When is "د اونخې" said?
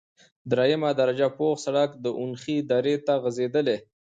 2.03-2.57